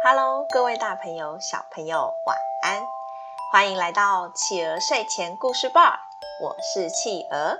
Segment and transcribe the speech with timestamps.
[0.00, 2.86] Hello，各位大朋友、小朋友，晚安！
[3.50, 5.98] 欢迎来到企鹅睡前故事吧，
[6.40, 7.58] 我是企鹅。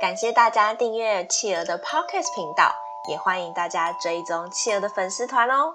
[0.00, 2.72] 感谢大家订阅企鹅的 Podcast 频道，
[3.10, 5.74] 也欢迎大家追踪企鹅的粉丝团哦。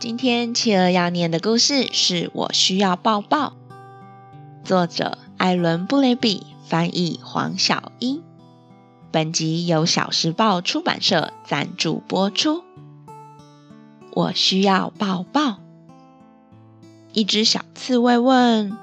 [0.00, 3.52] 今天企鹅要念的故事是我需要抱抱，
[4.64, 8.24] 作者艾伦·布雷比，翻译黄小英。
[9.12, 12.64] 本集由小时报出版社赞助播出。
[14.12, 15.56] 我需要抱抱。
[17.12, 18.76] 一只小刺猬问：“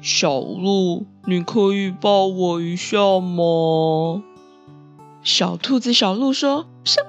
[0.00, 4.22] 小鹿，你可以抱我一下吗？”
[5.22, 7.08] 小兔子小鹿说：“什么？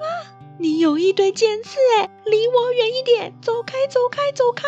[0.58, 2.10] 你有一堆尖刺哎！
[2.24, 3.32] 离我远一点！
[3.40, 4.64] 走开，走开，走开！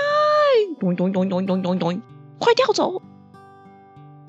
[0.79, 2.01] 咚咚咚咚咚咚咚，
[2.39, 3.03] 快掉走！”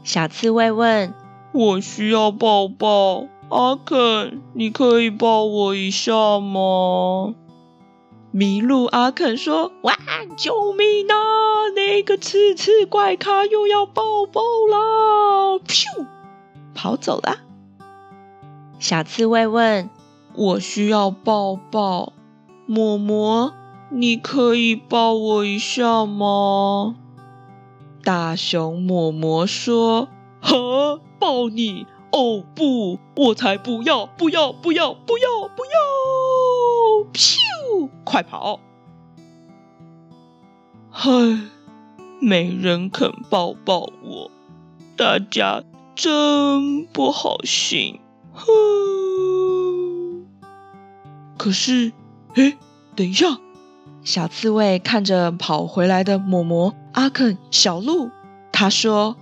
[0.03, 1.13] 小刺猬问
[1.53, 7.35] ：“我需要抱抱。”阿肯，你可以抱我一下吗？
[8.33, 9.93] 麋鹿阿肯说：“哇，
[10.37, 11.69] 救命啊！
[11.75, 16.07] 那个刺刺怪咖又要抱抱啦！”咻，
[16.73, 17.39] 跑走了。
[18.79, 19.89] 小刺猬问
[20.33, 22.13] ：“我需要抱抱，
[22.69, 23.51] 蛲蛲，
[23.89, 26.95] 你可以抱我一下吗？”
[28.03, 30.07] 大熊蛲蛲说
[30.41, 34.05] ：“呵，抱你。”哦不，我才不要！
[34.05, 34.51] 不要！
[34.51, 34.93] 不要！
[34.93, 35.47] 不要！
[35.47, 35.90] 不要！
[38.11, 38.59] 快跑！
[40.89, 41.09] 嗨，
[42.19, 44.29] 没人肯抱抱我，
[44.97, 45.63] 大家
[45.95, 48.01] 真不好心。
[48.33, 48.45] 哼。
[51.37, 51.93] 可是，
[52.35, 52.57] 哎，
[52.97, 53.39] 等一下！
[54.03, 58.09] 小刺猬看着跑回来的嬷嬷、阿肯、小鹿，
[58.51, 59.15] 他说：“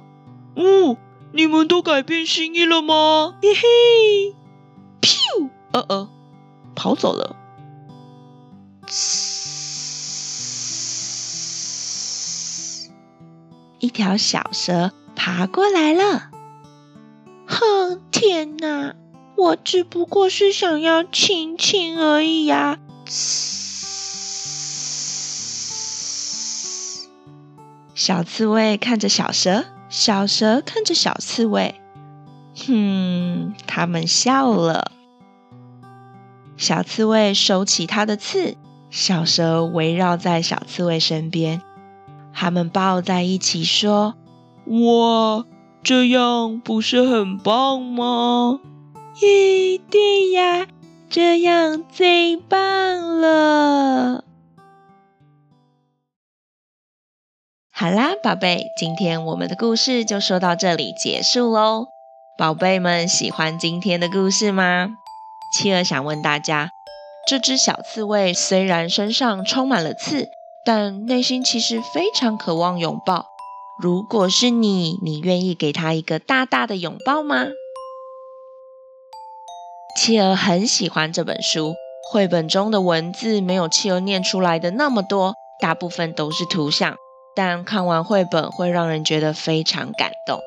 [0.58, 0.98] 呜、哦。”
[1.32, 3.36] 你们都改变心意了吗？
[3.40, 4.36] 嘿嘿，
[5.02, 6.10] 咻，呃呃，
[6.74, 7.36] 跑走了。
[13.80, 16.30] 一条小蛇爬过来了。
[17.48, 18.96] 哼，天哪，
[19.36, 22.80] 我只不过是想要亲亲而已呀。
[27.96, 29.66] 小刺猬看着小蛇。
[29.90, 31.82] 小蛇看着小刺猬，
[32.56, 34.92] 哼，他们笑了。
[36.58, 38.56] 小刺猬收起它的刺，
[38.90, 41.62] 小蛇围绕在小刺猬身边，
[42.34, 44.16] 他们抱在一起说
[44.66, 45.46] ：“哇，
[45.84, 48.60] 这样不是很棒吗
[49.22, 50.68] ？”“咦，对呀，
[51.10, 54.24] 这样最棒了。”
[57.72, 61.88] 好啦，宝贝，今天我们的故事就说到这里结束喽。
[62.38, 64.96] 宝贝们喜欢今天的故事吗？
[65.54, 66.72] 企鹅想问大家，
[67.30, 70.30] 这只小刺猬虽然身上充满了刺，
[70.66, 73.28] 但内心其实非常渴望拥抱。
[73.80, 77.46] 如果是你，你愿意给它一个大大的拥抱吗？
[79.96, 81.76] 企鹅很喜欢这本书，
[82.12, 86.98] 绘本中的文字没有企鹅念出来的那么多，大部分都是图像。
[87.36, 90.40] 但看完绘本会让人觉得非常感动，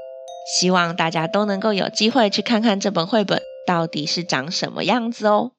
[0.52, 5.52] 希望大家都能够有机会去看看这本绘本到底是长什么样子哦。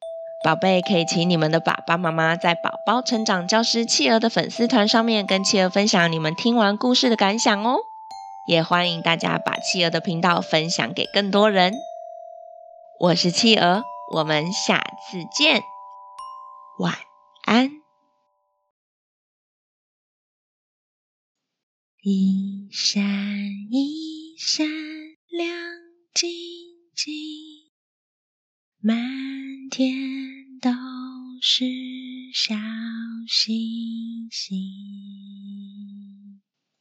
[0.44, 7.78] 宝贝，可以请你们的爸爸妈妈在宝宝成长教师企鹅的粉丝团上面跟企鹅分享你们听完故事的感想哦。
[8.46, 11.74] 也欢迎大家把企鹅的频道分享给更多人。
[13.00, 13.84] 我是企鹅，
[14.14, 15.64] 我们下次见，
[16.78, 16.94] 晚
[17.46, 17.72] 安。
[22.02, 23.02] 一闪
[23.72, 24.68] 一闪
[25.30, 25.56] 亮
[26.14, 26.30] 晶
[26.94, 27.14] 晶，
[28.82, 29.00] 满
[29.72, 30.13] 天
[31.56, 31.66] 是
[32.34, 32.56] 小
[33.28, 35.03] 星星。